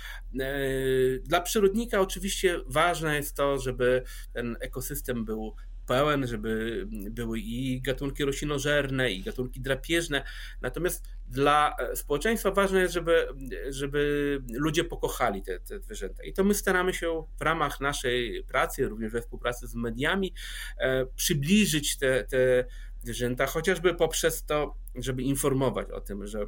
dla 1.22 1.40
przyrodnika 1.40 2.00
oczywiście 2.00 2.60
ważne 2.66 3.16
jest 3.16 3.36
to, 3.36 3.58
żeby 3.58 4.02
ten 4.32 4.56
ekosystem 4.60 5.24
był 5.24 5.54
pełen, 5.90 6.26
żeby 6.26 6.84
były 6.90 7.38
i 7.38 7.80
gatunki 7.82 8.24
roślinożerne, 8.24 9.10
i 9.12 9.22
gatunki 9.22 9.60
drapieżne. 9.60 10.22
Natomiast 10.60 11.04
dla 11.28 11.76
e, 11.78 11.96
społeczeństwa 11.96 12.50
ważne 12.50 12.80
jest, 12.80 12.94
żeby, 12.94 13.26
żeby 13.68 14.42
ludzie 14.52 14.84
pokochali 14.84 15.42
te, 15.42 15.60
te 15.60 15.80
zwierzęta. 15.80 16.24
I 16.24 16.32
to 16.32 16.44
my 16.44 16.54
staramy 16.54 16.94
się 16.94 17.24
w 17.38 17.42
ramach 17.42 17.80
naszej 17.80 18.44
pracy, 18.44 18.88
również 18.88 19.12
we 19.12 19.20
współpracy 19.20 19.66
z 19.66 19.74
mediami, 19.74 20.34
e, 20.78 21.06
przybliżyć 21.06 21.98
te, 21.98 22.24
te 22.24 22.64
zwierzęta, 23.00 23.46
chociażby 23.46 23.94
poprzez 23.94 24.44
to, 24.44 24.74
żeby 24.94 25.22
informować 25.22 25.90
o 25.90 26.00
tym, 26.00 26.26
że 26.26 26.46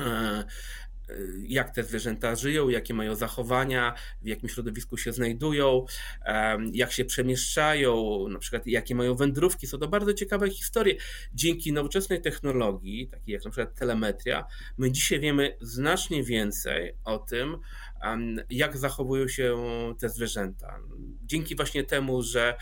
e, 0.00 0.44
jak 1.46 1.74
te 1.74 1.84
zwierzęta 1.84 2.36
żyją, 2.36 2.68
jakie 2.68 2.94
mają 2.94 3.14
zachowania, 3.14 3.94
w 4.22 4.26
jakim 4.26 4.48
środowisku 4.48 4.96
się 4.96 5.12
znajdują, 5.12 5.84
jak 6.72 6.92
się 6.92 7.04
przemieszczają, 7.04 8.24
na 8.28 8.38
przykład 8.38 8.66
jakie 8.66 8.94
mają 8.94 9.14
wędrówki. 9.14 9.66
Są 9.66 9.78
to 9.78 9.88
bardzo 9.88 10.14
ciekawe 10.14 10.50
historie. 10.50 10.94
Dzięki 11.34 11.72
nowoczesnej 11.72 12.20
technologii, 12.20 13.08
takiej 13.08 13.32
jak 13.32 13.44
na 13.44 13.50
przykład 13.50 13.74
telemetria, 13.74 14.44
my 14.78 14.90
dzisiaj 14.90 15.20
wiemy 15.20 15.56
znacznie 15.60 16.22
więcej 16.24 16.94
o 17.04 17.18
tym, 17.18 17.56
jak 18.50 18.76
zachowują 18.76 19.28
się 19.28 19.56
te 19.98 20.08
zwierzęta. 20.08 20.78
Dzięki 21.24 21.56
właśnie 21.56 21.84
temu, 21.84 22.22
że 22.22 22.56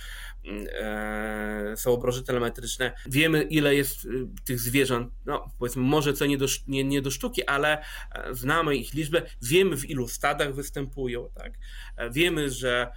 mm, 0.45 0.67
e, 0.73 1.77
są 1.77 1.93
obroże 1.93 2.23
telemetryczne, 2.23 2.93
wiemy 3.07 3.43
ile 3.43 3.75
jest 3.75 4.05
y, 4.05 4.09
tych 4.45 4.61
zwierząt, 4.61 5.13
no 5.27 5.51
powiedzmy 5.59 5.83
może 5.83 6.13
co 6.13 6.27
nie 6.27 6.39
do, 6.39 6.47
nie, 6.69 6.85
nie 6.85 7.03
do 7.03 7.11
sztuki, 7.11 7.45
ale 7.45 7.79
e, 7.79 8.35
znamy 8.35 8.77
ich 8.77 8.95
liczbę, 8.95 9.23
wiemy 9.43 9.77
w 9.77 9.91
ilu 9.91 10.09
stadach 10.09 10.55
występują, 10.55 11.31
tak? 11.35 11.59
E, 11.97 12.11
wiemy, 12.11 12.51
że 12.51 12.91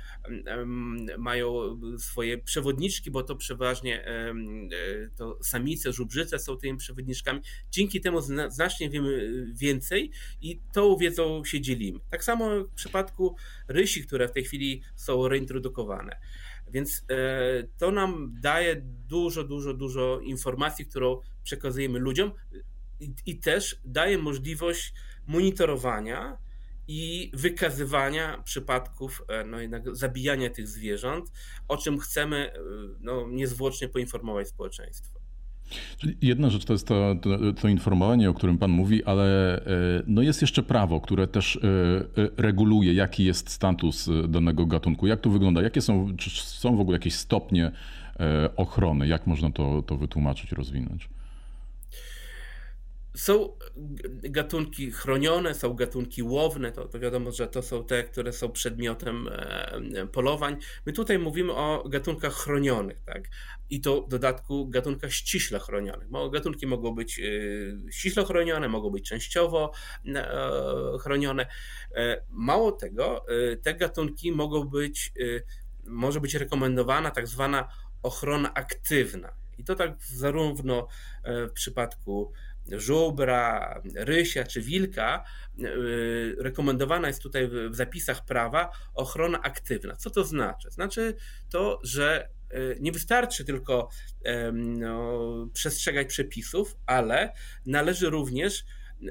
mają 1.18 1.80
swoje 1.98 2.38
przewodniczki, 2.38 3.12
bo 3.12 3.24
to 3.24 3.36
przeważnie 3.36 4.06
to 5.16 5.38
samice, 5.44 5.94
żubrzyce 5.94 6.40
są 6.40 6.58
tymi 6.58 6.78
przewodniczkami. 6.78 7.42
Dzięki 7.72 8.02
temu 8.02 8.22
znacznie 8.50 8.90
wiemy 8.90 9.34
więcej 9.54 10.12
i 10.42 10.62
tą 10.74 10.98
wiedzą 10.98 11.46
się 11.46 11.62
dzielimy. 11.62 12.00
Tak 12.10 12.24
samo 12.30 12.64
w 12.64 12.74
przypadku 12.74 13.36
rysi, 13.68 14.08
które 14.08 14.28
w 14.28 14.32
tej 14.32 14.44
chwili 14.44 14.82
są 14.96 15.28
reintrodukowane. 15.28 16.20
Więc 16.72 17.06
e, 17.10 17.64
to 17.78 17.92
nam 17.92 18.36
daje 18.42 18.82
dużo, 19.08 19.44
dużo, 19.44 19.74
dużo 19.74 20.20
informacji, 20.20 20.86
którą 20.86 21.22
przekazujemy 21.44 22.00
ludziom 22.00 22.32
i, 23.26 23.40
też 23.40 23.82
daje 23.86 24.18
możliwość 24.18 24.94
monitorowania 25.28 26.38
i 26.88 27.32
wykazywania 27.34 28.42
przypadków 28.44 29.24
e, 29.28 29.46
no, 29.46 29.60
jednak 29.60 29.96
zabijania 29.96 30.50
tych 30.50 30.68
zwierząt, 30.68 31.32
o 31.68 31.78
czym 31.78 32.00
chcemy 32.00 32.38
e, 32.38 32.60
no, 33.00 33.28
niezwłocznie 33.30 33.88
poinformować 33.90 34.48
społeczeństwo. 34.48 35.19
Jedna 36.22 36.50
rzecz 36.50 36.66
to 36.66 36.74
jest 36.74 36.88
to, 36.88 37.16
to, 37.22 37.54
to, 37.54 37.68
informowanie, 37.68 38.30
o 38.30 38.34
którym 38.34 38.58
Pan 38.58 38.72
mówi, 38.72 39.04
ale 39.04 39.58
e, 39.58 39.62
no 40.08 40.22
jest 40.22 40.42
jeszcze 40.42 40.64
prawo, 40.64 41.02
które 41.02 41.28
też 41.28 41.56
e, 41.56 41.60
e, 42.24 42.30
reguluje, 42.38 42.94
jaki 42.94 43.24
jest 43.24 43.50
status 43.50 44.10
danego 44.30 44.66
gatunku. 44.66 45.08
Jak 45.08 45.22
to 45.22 45.30
wygląda? 45.30 45.62
Jakie 45.62 45.82
są, 45.82 46.18
czy 46.18 46.30
są 46.30 46.76
w 46.76 46.80
ogóle 46.80 46.96
jakieś 46.96 47.16
stopnie 47.16 47.72
ochrony? 48.56 49.08
Jak 49.08 49.28
można 49.28 49.52
to, 49.52 49.82
to 49.82 49.98
wytłumaczyć, 49.98 50.52
rozwinąć? 50.52 51.10
Są 53.20 53.58
gatunki 54.08 54.92
chronione, 54.92 55.56
są 55.56 55.74
gatunki 55.74 56.24
łowne, 56.24 56.72
to, 56.72 56.88
to, 56.88 57.00
wiadomo, 57.00 57.32
że 57.32 57.48
to 57.48 57.62
są 57.62 57.86
te, 57.86 58.04
które 58.04 58.34
są 58.34 58.52
przedmiotem 58.52 59.30
e, 59.32 60.08
polowań. 60.12 60.58
My 60.86 60.94
tutaj 60.94 61.20
mówimy 61.20 61.54
o 61.54 61.90
gatunkach 61.90 62.34
chronionych, 62.34 63.02
tak? 63.02 63.30
I 63.70 63.82
to 63.82 64.02
w 64.02 64.10
dodatku 64.10 64.68
gatunkach 64.68 65.14
ściśle 65.14 65.60
chronionych. 65.60 66.08
Gatunki 66.32 66.68
mogą 66.68 66.96
być 66.96 67.20
e, 67.20 67.92
ściśle 67.92 68.26
chronione, 68.26 68.68
mogą 68.68 68.90
być 68.90 69.10
częściowo 69.10 69.72
e, 70.06 70.98
chronione. 71.02 71.46
Mało 72.30 72.72
tego, 72.72 73.26
te 73.64 73.74
gatunki 73.74 74.32
mogą 74.32 74.64
być, 74.64 75.14
może 75.86 76.22
być 76.22 76.36
rekomendowana 76.36 77.12
tak 77.12 77.28
zwana 77.28 77.68
ochrona 78.04 78.54
aktywna. 78.54 79.34
I 79.58 79.64
to 79.64 79.76
tak 79.76 80.04
zarówno 80.04 80.88
w 81.26 81.52
przypadku 81.52 82.34
żubra, 82.72 83.82
rysia 83.96 84.44
czy 84.44 84.62
wilka, 84.62 85.24
y, 85.60 86.36
rekomendowana 86.40 87.08
jest 87.08 87.24
tutaj 87.24 87.48
w 87.48 87.76
zapisach 87.76 88.26
prawa 88.26 88.70
ochrona 88.94 89.42
aktywna. 89.42 89.96
Co 89.96 90.10
to 90.10 90.24
znaczy? 90.24 90.72
Znaczy 90.72 91.16
to, 91.50 91.80
że 91.84 92.30
y, 92.54 92.78
nie 92.80 92.92
wystarczy 92.92 93.46
tylko 93.46 93.90
no, 94.54 95.50
przestrzegać 95.54 96.08
przepisów, 96.08 96.76
ale 96.86 97.34
należy 97.66 98.10
również 98.10 98.66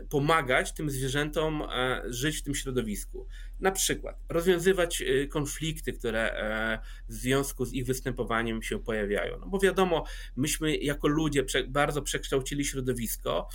pomagać 0.08 0.72
tym 0.72 0.90
zwierzętom 0.90 1.62
e, 1.62 2.02
żyć 2.06 2.38
w 2.38 2.42
tym 2.42 2.54
środowisku. 2.54 3.26
Na 3.60 3.72
przykład 3.72 4.16
rozwiązywać 4.28 5.02
e, 5.02 5.26
konflikty, 5.26 5.92
które 5.92 6.32
e, 6.32 6.78
w 7.08 7.12
związku 7.12 7.64
z 7.64 7.72
ich 7.72 7.86
występowaniem 7.86 8.62
się 8.62 8.78
pojawiają. 8.78 9.38
No 9.38 9.46
bo 9.46 9.58
wiadomo, 9.58 10.04
myśmy 10.36 10.76
jako 10.76 11.08
ludzie 11.08 11.44
bardzo 11.68 12.02
przekształcili 12.02 12.64
środowisko 12.64 13.48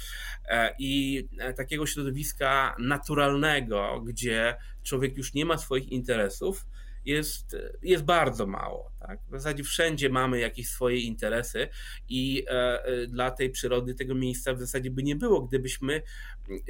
i 0.79 1.23
takiego 1.55 1.85
środowiska 1.85 2.75
naturalnego, 2.79 4.01
gdzie 4.05 4.55
człowiek 4.83 5.17
już 5.17 5.33
nie 5.33 5.45
ma 5.45 5.57
swoich 5.57 5.89
interesów, 5.89 6.65
jest, 7.05 7.55
jest 7.81 8.03
bardzo 8.03 8.47
mało. 8.47 8.91
Tak? 8.99 9.19
W 9.27 9.31
zasadzie 9.31 9.63
wszędzie 9.63 10.09
mamy 10.09 10.39
jakieś 10.39 10.69
swoje 10.69 10.99
interesy 10.99 11.67
i 12.09 12.45
e, 12.47 12.85
e, 12.85 13.07
dla 13.07 13.31
tej 13.31 13.49
przyrody 13.49 13.95
tego 13.95 14.15
miejsca 14.15 14.53
w 14.53 14.59
zasadzie 14.59 14.91
by 14.91 15.03
nie 15.03 15.15
było, 15.15 15.41
gdybyśmy 15.41 16.01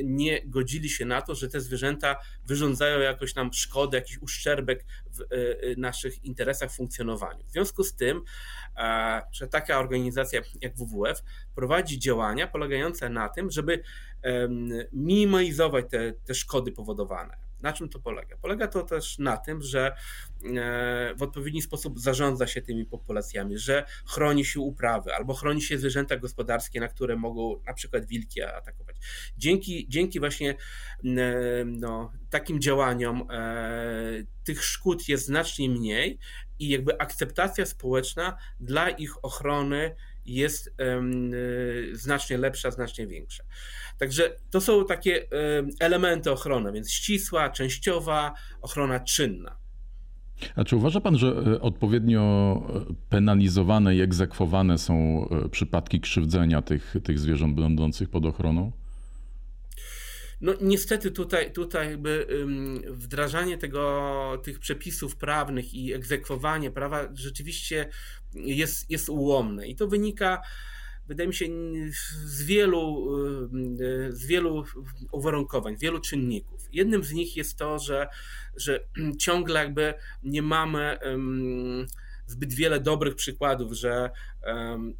nie 0.04 0.42
godzili 0.46 0.90
się 0.90 1.06
na 1.06 1.22
to, 1.22 1.36
że 1.36 1.50
te 1.50 1.62
zwierzęta 1.62 2.16
wyrządzają 2.46 3.00
jakoś 3.00 3.36
nam 3.36 3.54
szkodę, 3.54 3.98
jakiś 3.98 4.18
uszczerbek 4.18 4.86
w 5.06 5.22
e, 5.22 5.26
naszych 5.78 6.26
interesach, 6.26 6.72
funkcjonowaniu. 6.72 7.46
W 7.46 7.52
związku 7.52 7.84
z 7.84 7.96
tym, 7.96 8.22
że 9.32 9.48
taka 9.48 9.80
organizacja 9.80 10.42
jak 10.62 10.76
WWF 10.76 11.24
prowadzi 11.56 12.00
działania 12.00 12.48
polegające 12.48 13.10
na 13.10 13.30
tym, 13.30 13.52
żeby 13.52 13.84
minimalizować 14.94 15.86
te, 15.90 16.14
te 16.14 16.36
szkody 16.36 16.72
powodowane. 16.72 17.43
Na 17.64 17.74
czym 17.74 17.90
to 17.90 18.00
polega? 18.00 18.38
Polega 18.38 18.68
to 18.68 18.84
też 18.84 19.20
na 19.20 19.38
tym, 19.38 19.62
że 19.62 19.88
e, 19.88 21.16
w 21.16 21.22
odpowiedni 21.22 21.62
sposób 21.62 22.00
zarządza 22.00 22.48
się 22.48 22.62
tymi 22.62 22.86
populacjami, 22.86 23.58
że 23.58 23.86
chroni 24.06 24.46
się 24.46 24.60
uprawy 24.60 25.14
albo 25.16 25.34
chroni 25.34 25.62
się 25.62 25.78
zwierzęta 25.78 26.18
gospodarskie, 26.18 26.80
na 26.80 26.88
które 26.88 27.16
mogą 27.16 27.62
na 27.68 27.74
przykład 27.74 28.06
wilki 28.06 28.42
atakować. 28.42 28.96
Dzięki, 29.38 29.86
dzięki 29.90 30.20
właśnie 30.20 30.56
no, 31.66 32.12
takim 32.30 32.62
działaniom 32.62 33.28
e, 33.32 34.24
tych 34.44 34.64
szkód 34.64 35.08
jest 35.10 35.26
znacznie 35.26 35.70
mniej 35.70 36.20
i 36.60 36.70
jakby 36.70 37.02
akceptacja 37.02 37.66
społeczna 37.66 38.38
dla 38.60 38.90
ich 38.90 39.26
ochrony 39.26 39.96
jest 40.26 40.68
y, 40.68 41.96
znacznie 41.98 42.38
lepsza, 42.38 42.72
znacznie 42.72 43.08
większa. 43.08 43.44
Także 43.98 44.36
to 44.50 44.62
są 44.62 44.86
takie 44.86 45.28
elementy 45.80 46.32
ochrony, 46.32 46.72
więc 46.72 46.92
ścisła, 46.92 47.50
częściowa, 47.50 48.34
ochrona 48.62 49.00
czynna. 49.00 49.56
A 50.56 50.64
czy 50.64 50.76
uważa 50.76 51.02
Pan, 51.02 51.18
że 51.18 51.28
e, 51.28 51.62
odpowiednio 51.62 52.22
e, 52.90 52.94
penalizowane 53.10 53.96
i 53.96 54.02
egzekwowane 54.02 54.78
są 54.78 55.28
przypadki 55.52 56.00
krzywdzenia 56.00 56.62
tych, 56.62 56.96
tych 57.04 57.20
zwierząt 57.20 57.56
będących 57.56 58.10
pod 58.10 58.26
ochroną? 58.26 58.72
No 60.44 60.54
niestety 60.62 61.12
tutaj, 61.12 61.52
tutaj 61.52 61.90
jakby 61.90 62.28
wdrażanie 62.90 63.58
tego, 63.58 64.42
tych 64.44 64.60
przepisów 64.60 65.16
prawnych 65.16 65.74
i 65.74 65.94
egzekwowanie 65.94 66.72
prawa 66.72 67.10
rzeczywiście 67.14 67.90
jest, 68.34 68.90
jest 68.90 69.10
ułomne 69.10 69.68
i 69.68 69.76
to 69.76 69.88
wynika 69.88 70.42
wydaje 71.08 71.28
mi 71.28 71.34
się, 71.34 71.46
z 72.26 72.44
wielu, 72.44 73.08
z 74.10 74.26
wielu 74.26 74.64
uwarunkowań, 75.12 75.78
wielu 75.78 76.00
czynników. 76.00 76.62
Jednym 76.72 77.04
z 77.04 77.12
nich 77.12 77.38
jest 77.38 77.58
to, 77.58 77.80
że, 77.80 78.08
że 78.56 78.88
ciągle 79.24 79.60
jakby 79.60 79.94
nie 80.24 80.42
mamy 80.42 80.98
zbyt 82.26 82.54
wiele 82.54 82.80
dobrych 82.80 83.16
przykładów, 83.16 83.74
że 83.74 84.10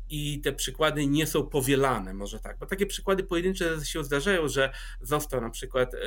i 0.10 0.42
te 0.42 0.54
przykłady 0.54 1.08
nie 1.08 1.28
są 1.28 1.46
powielane, 1.46 2.14
może 2.14 2.40
tak, 2.40 2.58
bo 2.60 2.66
takie 2.66 2.86
przykłady 2.86 3.24
pojedyncze 3.24 3.86
się 3.86 4.04
zdarzają, 4.04 4.48
że 4.48 4.74
został 5.02 5.42
na 5.42 5.50
przykład 5.50 5.94
e, 5.94 5.98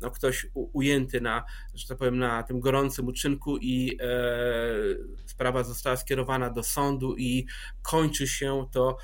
no, 0.00 0.10
ktoś 0.10 0.46
ujęty 0.54 1.20
na, 1.20 1.44
że 1.74 1.88
tak 1.88 1.98
powiem, 1.98 2.18
na 2.18 2.42
tym 2.42 2.60
gorącym 2.60 3.06
uczynku 3.06 3.56
i 3.58 3.98
e, 4.00 4.06
sprawa 5.26 5.64
została 5.64 5.96
skierowana 5.96 6.50
do 6.50 6.62
sądu 6.62 7.16
i 7.16 7.46
kończy 7.82 8.28
się 8.28 8.66
to 8.72 8.96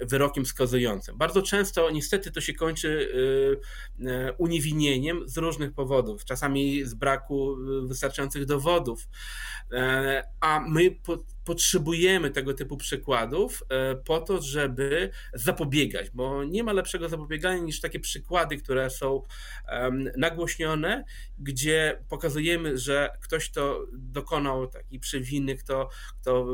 wyrokiem 0.00 0.46
skazującym. 0.46 1.18
Bardzo 1.18 1.42
często 1.42 1.90
niestety 1.90 2.30
to 2.30 2.40
się 2.40 2.54
kończy 2.54 3.08
e, 4.02 4.10
e 4.10 4.32
uniewinnieniem 4.32 5.28
z 5.28 5.38
różnych 5.38 5.72
powodów, 5.72 6.24
czasami 6.24 6.84
z 6.84 6.94
braku 6.94 7.56
wystarczających 7.86 8.44
dowodów, 8.44 9.08
e, 9.72 10.22
a 10.40 10.60
my 10.68 10.90
po, 10.90 11.18
potrzebujemy 11.46 12.30
tego 12.30 12.54
typu 12.54 12.76
przykładów 12.76 13.62
e, 13.68 13.96
po 13.96 14.20
to, 14.20 14.42
żeby 14.42 15.10
zapobiegać, 15.34 16.10
bo 16.10 16.44
nie 16.44 16.64
ma 16.64 16.72
lepszego 16.72 17.08
zapobiegania 17.08 17.62
niż 17.62 17.80
takie 17.80 18.00
przykłady, 18.00 18.56
które 18.56 18.90
są 18.90 19.22
nagłośnione, 20.16 21.04
gdzie 21.38 22.02
pokazujemy, 22.08 22.78
że 22.78 23.10
ktoś, 23.20 23.50
kto 23.50 23.86
dokonał 23.92 24.66
takiej 24.66 25.00
przewiny, 25.00 25.56
kto, 25.56 25.88
kto 26.20 26.46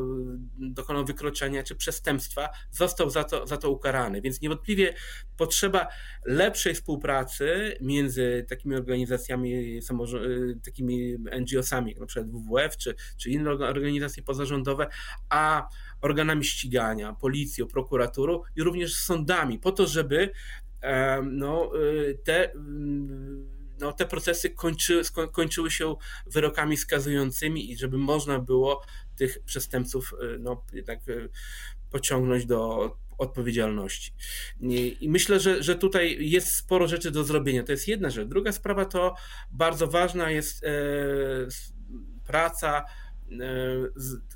dokonał 0.58 1.04
wykroczenia 1.04 1.62
czy 1.62 1.76
przestępstwa, 1.76 2.48
został 2.70 3.10
za 3.10 3.24
to, 3.24 3.46
za 3.46 3.56
to 3.56 3.70
ukarany. 3.70 4.20
Więc 4.20 4.40
niewątpliwie 4.40 4.94
potrzeba 5.36 5.88
lepszej 6.24 6.74
współpracy 6.74 7.76
między 7.80 8.46
takimi 8.48 8.74
organizacjami, 8.74 9.80
takimi 10.64 11.16
NGO-sami, 11.40 11.90
jak 11.90 12.00
na 12.00 12.06
przykład 12.06 12.30
WWF 12.30 12.76
czy, 12.76 12.94
czy 13.16 13.30
inne 13.30 13.50
organizacje 13.50 14.22
pozarządowe, 14.22 14.81
a 15.28 15.68
organami 16.00 16.44
ścigania, 16.44 17.12
policją, 17.12 17.66
prokuraturą 17.66 18.42
i 18.56 18.62
również 18.62 18.94
sądami, 18.94 19.58
po 19.58 19.72
to, 19.72 19.86
żeby 19.86 20.30
no, 21.22 21.70
y, 21.80 22.18
te 22.24 22.52
no, 23.80 23.92
te 23.92 24.06
procesy 24.06 24.50
kończy, 24.50 25.02
kończyły 25.32 25.70
się 25.70 25.96
wyrokami 26.26 26.76
skazującymi 26.76 27.72
i 27.72 27.76
żeby 27.76 27.98
można 27.98 28.38
było 28.38 28.82
tych 29.16 29.38
przestępców 29.44 30.14
y, 30.34 30.38
no, 30.38 30.64
jednak 30.72 31.08
y, 31.08 31.28
pociągnąć 31.90 32.46
do 32.46 32.92
odpowiedzialności. 33.18 34.12
I 35.00 35.08
myślę, 35.08 35.40
że, 35.40 35.62
że 35.62 35.74
tutaj 35.74 36.28
jest 36.30 36.54
sporo 36.54 36.88
rzeczy 36.88 37.10
do 37.10 37.24
zrobienia. 37.24 37.62
To 37.62 37.72
jest 37.72 37.88
jedna 37.88 38.10
rzecz. 38.10 38.28
Druga 38.28 38.52
sprawa 38.52 38.84
to 38.84 39.14
bardzo 39.50 39.86
ważna 39.86 40.30
jest 40.30 40.64
e, 40.64 40.68
praca 42.26 42.84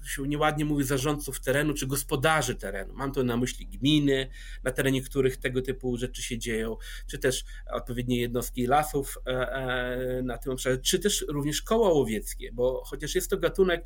się 0.07 0.29
nieładnie 0.29 0.65
mówi 0.65 0.85
zarządców 0.85 1.41
terenu 1.41 1.75
czy 1.75 1.87
gospodarzy 1.87 2.55
terenu. 2.55 2.95
Mam 2.95 3.13
tu 3.13 3.25
na 3.25 3.37
myśli 3.37 3.67
gminy, 3.67 4.29
na 4.65 4.71
terenie 4.71 5.03
których 5.03 5.37
tego 5.37 5.63
typu 5.63 5.97
rzeczy 5.97 6.23
się 6.23 6.39
dzieją, 6.39 6.77
czy 7.07 7.19
też 7.19 7.45
odpowiednie 7.73 8.21
jednostki 8.21 8.67
lasów 8.67 9.19
e, 9.27 9.53
e, 9.53 10.23
na 10.23 10.39
tym 10.39 10.53
obszarze, 10.53 10.79
czy 10.79 10.99
też 10.99 11.25
również 11.29 11.63
koła 11.63 11.93
łowieckie, 11.93 12.53
bo 12.53 12.83
chociaż 12.85 13.15
jest 13.15 13.31
to 13.31 13.37
gatunek 13.39 13.85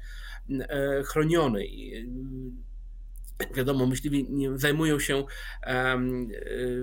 chroniony 1.05 1.65
wiadomo, 3.55 3.87
myśliwi 3.87 4.29
zajmują 4.55 4.99
się 4.99 5.25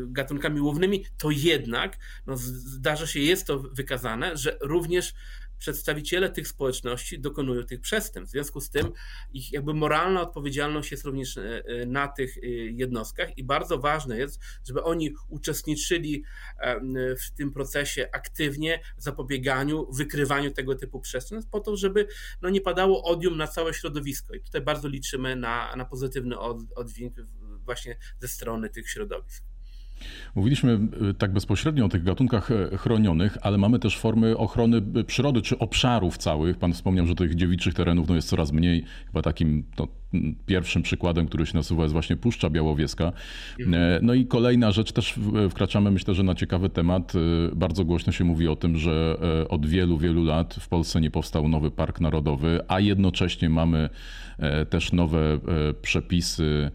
gatunkami 0.08 0.62
łownymi, 0.62 1.06
to 1.18 1.32
jednak 1.32 1.98
no, 2.28 2.38
zdarza 2.38 3.08
się, 3.08 3.20
jest 3.20 3.48
to 3.48 3.60
wykazane, 3.60 4.38
że 4.38 4.58
również 4.62 5.14
przedstawiciele 5.58 6.30
tych 6.30 6.48
społeczności 6.48 7.20
dokonują 7.20 7.64
tych 7.64 7.82
przestępstw. 7.82 8.32
W 8.32 8.36
związku 8.38 8.62
z 8.62 8.70
tym 8.70 8.92
ich 9.34 9.52
jakby 9.52 9.74
moralna 9.74 10.22
odpowiedzialność 10.22 10.92
jest 10.92 11.06
również 11.06 11.38
e, 11.38 11.64
e, 11.66 11.86
na 11.86 12.08
tych 12.08 12.38
e, 12.38 12.42
jednostkach 12.52 13.38
i 13.38 13.44
bardzo 13.44 13.78
ważne 13.78 14.18
jest, 14.18 14.40
żeby 14.68 14.84
oni 14.84 15.16
uczestniczyli 15.30 16.24
w 17.28 17.32
tym 17.32 17.52
procesie 17.52 18.10
aktywnie 18.12 18.80
w 18.98 19.04
zapobieganiu, 19.04 19.92
wykrywaniu 19.92 20.52
tego 20.52 20.76
typu 20.76 21.00
przestępstw 21.00 21.52
po 21.52 21.60
to, 21.60 21.78
żeby 21.78 22.08
no, 22.42 22.50
nie 22.50 22.62
padało 22.62 23.04
odium 23.04 23.38
na 23.38 23.48
całe 23.48 23.74
środowisko. 23.74 24.34
I 24.34 24.42
tutaj 24.42 24.62
bardzo 24.62 24.88
liczymy 24.88 25.36
na, 25.36 25.76
na 25.76 25.86
pozytywny 25.86 26.40
oddźwięk 26.76 27.16
właśnie 27.66 27.98
ze 28.20 28.28
strony 28.28 28.70
tych 28.70 28.90
środowisk. 28.90 29.47
Mówiliśmy 30.36 30.80
y, 31.10 31.14
tak 31.14 31.34
bezpośrednio 31.34 31.86
o 31.86 31.90
tych 31.90 32.04
gatunkach 32.04 32.52
e, 32.52 32.78
chronionych, 32.78 33.38
ale 33.42 33.58
mamy 33.58 33.80
też 33.80 33.98
formy 33.98 34.38
ochrony 34.38 34.82
y, 34.98 35.04
przyrody 35.04 35.42
czy 35.42 35.60
obszarów 35.60 36.18
całych. 36.18 36.58
Pan 36.58 36.74
wspomniał, 36.74 37.08
że 37.08 37.16
tych 37.16 37.36
dziewiczych 37.36 37.74
terenów 37.74 38.10
no, 38.10 38.16
jest 38.16 38.30
coraz 38.30 38.52
mniej. 38.52 38.84
Chyba 39.06 39.22
takim 39.22 39.64
no, 39.80 39.88
pierwszym 40.46 40.82
przykładem, 40.82 41.28
który 41.28 41.46
się 41.46 41.58
nasuwa 41.58 41.84
jest 41.84 41.94
właśnie 41.94 42.16
Puszcza 42.16 42.50
Białowieska. 42.50 43.12
Mhm. 43.60 43.84
E, 43.84 44.00
no 44.02 44.14
i 44.14 44.26
kolejna 44.26 44.72
rzecz, 44.72 44.92
też 44.92 45.20
wkraczamy 45.50 45.92
myślę, 45.92 46.14
że 46.14 46.24
na 46.24 46.36
ciekawy 46.36 46.70
temat. 46.70 47.14
E, 47.16 47.20
bardzo 47.56 47.86
głośno 47.86 48.14
się 48.14 48.24
mówi 48.24 48.48
o 48.48 48.56
tym, 48.56 48.78
że 48.78 49.18
od 49.50 49.66
wielu, 49.66 49.98
wielu 49.98 50.24
lat 50.24 50.54
w 50.60 50.68
Polsce 50.68 51.02
nie 51.02 51.12
powstał 51.12 51.48
nowy 51.48 51.72
park 51.72 52.02
narodowy, 52.02 52.60
a 52.68 52.80
jednocześnie 52.80 53.50
mamy 53.50 53.90
też 54.70 54.92
nowe 54.94 55.40
przepisy 55.82 56.72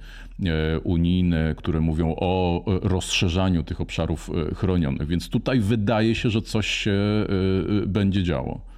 E, 0.46 0.80
unijne, 0.80 1.54
które 1.56 1.80
mówią 1.80 2.14
o 2.16 2.64
e, 2.66 2.88
rozszerzaniu 2.88 3.62
tych 3.62 3.80
obszarów 3.80 4.30
e, 4.50 4.54
chronionych. 4.54 5.08
Więc 5.08 5.28
tutaj 5.28 5.60
wydaje 5.60 6.14
się, 6.14 6.30
że 6.30 6.42
coś 6.42 6.66
się 6.66 6.92
będzie 7.86 8.22
działo. 8.22 8.71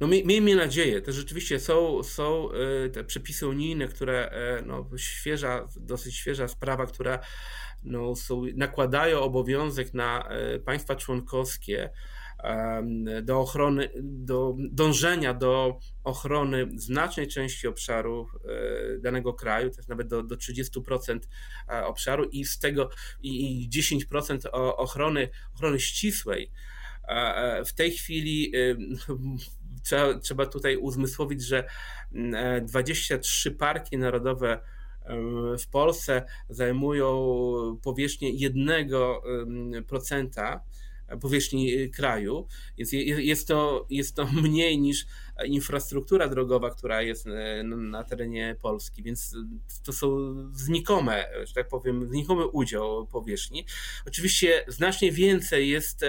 No 0.00 0.06
miejmy 0.06 0.56
nadzieję, 0.56 1.02
to 1.02 1.12
rzeczywiście 1.12 1.60
są, 1.60 2.02
są 2.02 2.48
te 2.92 3.04
przepisy 3.04 3.48
unijne, 3.48 3.88
które 3.88 4.30
no, 4.66 4.90
świeża, 4.96 5.68
dosyć 5.76 6.16
świeża 6.16 6.48
sprawa, 6.48 6.86
która 6.86 7.18
no, 7.82 8.16
są, 8.16 8.42
nakładają 8.54 9.20
obowiązek 9.20 9.94
na 9.94 10.28
państwa 10.64 10.96
członkowskie 10.96 11.90
do 13.22 13.40
ochrony, 13.40 13.90
do 14.02 14.54
dążenia 14.58 15.34
do 15.34 15.78
ochrony 16.04 16.66
znacznej 16.76 17.28
części 17.28 17.66
obszaru 17.68 18.28
e, 18.44 18.98
danego 18.98 19.34
kraju, 19.34 19.70
to 19.70 19.76
jest 19.76 19.88
nawet 19.88 20.08
do, 20.08 20.22
do 20.22 20.36
30% 20.36 21.18
e, 21.68 21.84
obszaru 21.84 22.24
i 22.24 22.44
z 22.44 22.58
tego 22.58 22.90
i 23.22 23.68
10% 24.12 24.48
ochrony, 24.52 25.28
ochrony 25.54 25.80
ścisłej. 25.80 26.52
E, 27.08 27.64
w 27.64 27.72
tej 27.72 27.90
chwili 27.90 28.52
trzeba, 29.84 30.18
trzeba 30.18 30.46
tutaj 30.46 30.76
uzmysłowić, 30.76 31.42
że 31.42 31.68
23 32.62 33.50
parki 33.50 33.98
narodowe 33.98 34.60
w 35.58 35.68
Polsce 35.70 36.24
zajmują 36.48 37.78
powierzchnię 37.82 38.50
1% 38.50 40.58
powierzchni 41.20 41.74
y, 41.74 41.90
kraju. 41.90 42.46
Jest, 42.76 42.92
jest, 42.92 43.48
to, 43.48 43.86
jest 43.90 44.16
to 44.16 44.26
mniej 44.42 44.78
niż 44.78 45.06
infrastruktura 45.44 46.28
drogowa, 46.28 46.70
która 46.70 47.02
jest 47.02 47.26
y, 47.26 47.30
na 47.64 48.04
terenie 48.04 48.56
Polski, 48.62 49.02
więc 49.02 49.36
to 49.84 49.92
są 49.92 50.34
znikome, 50.52 51.28
że 51.44 51.54
tak 51.54 51.68
powiem, 51.68 52.08
znikomy 52.08 52.46
udział 52.46 53.06
powierzchni. 53.06 53.66
Oczywiście 54.06 54.64
znacznie 54.68 55.12
więcej 55.12 55.68
jest 55.68 56.04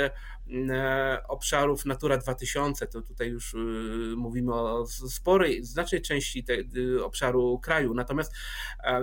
obszarów 1.27 1.85
Natura 1.85 2.17
2000, 2.17 2.87
to 2.87 3.01
tutaj 3.01 3.29
już 3.29 3.53
y, 3.53 3.57
mówimy 4.17 4.53
o 4.53 4.87
sporej, 4.87 5.63
znacznej 5.63 6.01
części 6.01 6.45
obszaru 7.03 7.59
kraju, 7.59 7.93
natomiast 7.93 8.33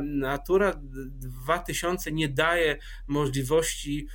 Natura 0.02 0.80
2000 0.80 2.12
nie 2.12 2.28
daje 2.28 2.78
możliwości 3.06 4.06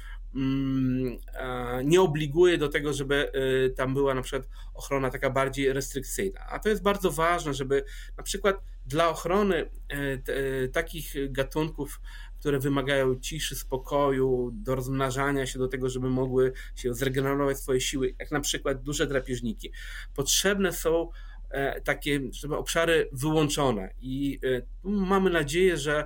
nie 1.83 2.01
obliguje 2.01 2.57
do 2.57 2.69
tego, 2.69 2.93
żeby 2.93 3.31
y, 3.67 3.69
tam 3.69 3.93
była 3.93 4.13
na 4.13 4.21
przykład 4.21 4.49
ochrona 4.73 5.09
taka 5.09 5.29
bardziej 5.29 5.73
restrykcyjna. 5.73 6.39
A 6.49 6.59
to 6.59 6.69
jest 6.69 6.81
bardzo 6.81 7.11
ważne, 7.11 7.53
żeby 7.53 7.83
na 8.17 8.23
przykład 8.23 8.61
dla 8.85 9.09
ochrony 9.09 9.55
e, 9.55 9.95
e, 9.95 10.67
takich 10.67 11.31
gatunków, 11.31 12.01
które 12.39 12.59
wymagają 12.59 13.19
ciszy, 13.19 13.55
spokoju, 13.55 14.51
do 14.53 14.75
rozmnażania 14.75 15.45
się, 15.45 15.59
do 15.59 15.67
tego, 15.67 15.89
żeby 15.89 16.09
mogły 16.09 16.53
się 16.75 16.93
zregenerować 16.93 17.57
swoje 17.57 17.81
siły, 17.81 18.15
jak 18.19 18.31
na 18.31 18.39
przykład 18.39 18.81
duże 18.81 19.07
drapieżniki, 19.07 19.71
potrzebne 20.15 20.73
są 20.73 21.09
e, 21.49 21.81
takie 21.81 22.19
żeby 22.31 22.55
obszary 22.57 23.09
wyłączone. 23.11 23.93
I 23.99 24.39
mamy 24.83 25.29
nadzieję, 25.29 25.77
że, 25.77 26.05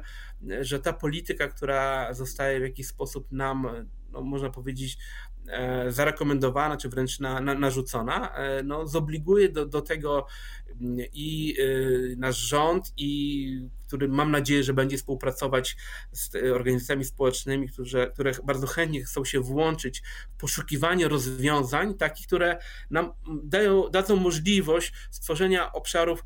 że 0.61 0.79
ta 0.79 0.93
polityka, 0.93 1.47
która 1.47 2.13
zostaje 2.13 2.59
w 2.59 2.63
jakiś 2.63 2.87
sposób 2.87 3.31
nam 3.31 3.67
no, 4.13 4.21
można 4.21 4.49
powiedzieć, 4.49 4.97
zarekomendowana, 5.89 6.77
czy 6.77 6.89
wręcz 6.89 7.19
na, 7.19 7.41
na, 7.41 7.53
narzucona, 7.53 8.35
no, 8.63 8.87
zobliguje 8.87 9.49
do, 9.49 9.65
do 9.65 9.81
tego 9.81 10.25
i 11.13 11.55
nasz 12.17 12.37
rząd, 12.37 12.93
i 12.97 13.69
który 13.87 14.07
mam 14.07 14.31
nadzieję, 14.31 14.63
że 14.63 14.73
będzie 14.73 14.97
współpracować 14.97 15.77
z 16.11 16.35
organizacjami 16.35 17.05
społecznymi, 17.05 17.69
które, 17.69 18.07
które 18.07 18.31
bardzo 18.43 18.67
chętnie 18.67 19.03
chcą 19.03 19.25
się 19.25 19.39
włączyć 19.39 20.01
w 20.31 20.39
poszukiwanie 20.39 21.07
rozwiązań, 21.07 21.93
takich, 21.93 22.27
które 22.27 22.57
nam 22.89 23.11
dają, 23.43 23.89
dadzą 23.89 24.15
możliwość 24.15 24.93
stworzenia 25.11 25.71
obszarów, 25.71 26.25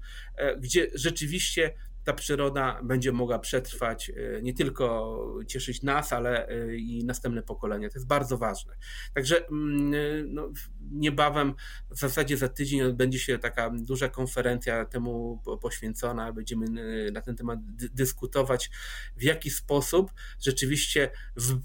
gdzie 0.60 0.88
rzeczywiście 0.94 1.74
ta 2.08 2.14
przyroda 2.14 2.80
będzie 2.84 3.12
mogła 3.12 3.40
przetrwać, 3.40 4.10
e, 4.10 4.42
nie 4.42 4.54
tylko 4.54 5.18
cieszyć 5.48 5.84
nas, 5.84 6.14
ale 6.14 6.48
e, 6.48 6.76
i 6.76 7.06
następne 7.06 7.44
pokolenia. 7.44 7.90
To 7.90 7.96
jest 7.96 8.08
bardzo 8.08 8.38
ważne. 8.38 8.76
Także 9.14 9.48
mm, 9.48 9.94
e, 9.94 9.98
no, 10.28 10.52
niebawem, 10.92 11.54
w 11.90 12.00
zasadzie 12.00 12.38
za 12.38 12.50
tydzień 12.50 12.82
odbędzie 12.82 13.20
się 13.20 13.40
taka 13.40 13.70
duża 13.70 14.10
konferencja 14.10 14.86
temu 14.86 15.42
poświęcona. 15.62 16.34
Będziemy 16.34 16.66
na 17.12 17.22
ten 17.22 17.36
temat 17.36 17.60
dyskutować, 17.76 18.70
w 19.18 19.24
jaki 19.24 19.50
sposób 19.50 20.14
rzeczywiście 20.40 21.12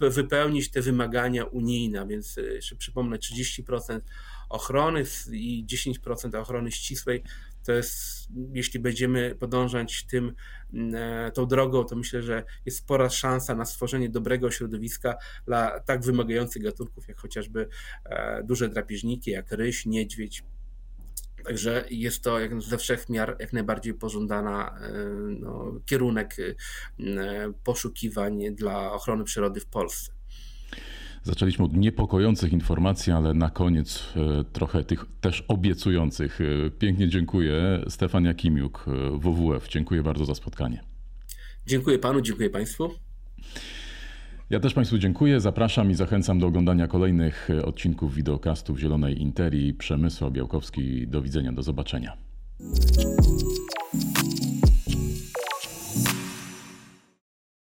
wypełnić 0.01 0.71
te 0.71 0.81
wymagania 0.81 1.45
unijne. 1.45 2.07
Więc 2.07 2.37
jeszcze 2.37 2.77
przypomnę, 2.77 3.17
30% 3.17 4.01
ochrony 4.49 5.05
i 5.33 5.67
10% 5.67 6.37
ochrony 6.37 6.73
ścisłej 6.73 7.23
to 7.63 7.73
jest, 7.73 8.29
jeśli 8.53 8.81
będziemy 8.81 9.35
podążać 9.35 10.07
tym, 10.07 10.35
mm, 10.73 10.95
e, 10.95 11.31
tą 11.31 11.47
drogą, 11.47 11.85
to 11.85 11.97
myślę, 11.97 12.23
że 12.23 12.45
jest 12.67 12.79
spora 12.79 13.11
szansa 13.11 13.55
na 13.55 13.65
stworzenie 13.65 14.09
dobrego 14.09 14.51
środowiska 14.51 15.15
dla 15.47 15.81
tak 15.81 16.05
wymagających 16.05 16.63
gatunków, 16.63 17.09
jak 17.09 17.19
chociażby 17.19 17.69
e, 18.05 18.43
duże 18.45 18.69
drapieżniki, 18.69 19.31
jak 19.31 19.53
ryś, 19.53 19.87
niedźwiedź. 19.87 20.45
Także 21.45 21.85
jest 21.91 22.25
to 22.25 22.41
jak 22.41 22.63
ze 22.63 22.79
wszech 22.79 23.07
jak 23.39 23.53
najbardziej 23.53 23.95
pożądana 23.95 24.79
e, 24.81 24.93
no, 25.41 25.81
kierunek 25.87 26.37
poszukiwań 27.65 28.55
dla 28.55 28.93
ochrony 28.93 29.25
przyrody 29.25 29.61
w 29.61 29.67
Polsce. 29.67 30.13
Zaczęliśmy 31.25 31.65
od 31.65 31.77
niepokojących 31.77 32.53
informacji, 32.53 33.13
ale 33.13 33.35
na 33.35 33.51
koniec 33.51 34.05
e, 34.17 34.45
trochę 34.45 34.85
tych 34.85 35.05
też 35.21 35.45
obiecujących. 35.49 36.41
E, 36.41 36.71
pięknie 36.71 37.09
dziękuję. 37.09 37.85
Stefan 37.89 38.25
Jakimiuk, 38.25 38.87
e, 38.89 39.19
WWF. 39.19 39.69
Dziękuję 39.69 40.03
bardzo 40.03 40.25
za 40.25 40.35
spotkanie. 40.35 40.83
Dziękuję 41.67 41.99
panu, 41.99 42.21
dziękuję 42.21 42.51
państwu. 42.51 42.91
Ja 44.51 44.61
też 44.61 44.75
Państwu 44.75 44.99
dziękuję. 44.99 45.41
Zapraszam 45.41 45.91
i 45.91 45.95
zachęcam 45.95 46.39
do 46.39 46.47
oglądania 46.47 46.89
kolejnych 46.89 47.49
odcinków 47.65 48.15
wideokastów 48.15 48.79
Zielonej 48.79 49.23
Interii. 49.23 49.75
Przemysł 49.75 50.31
Białkowski. 50.31 51.09
Do 51.09 51.23
widzenia, 51.23 51.53
do 51.53 51.63
zobaczenia. 51.63 52.17